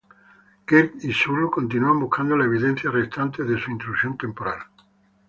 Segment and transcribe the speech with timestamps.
[0.65, 4.57] Kirk y Sulu continúan buscando la evidencia restante de su intrusión temporal.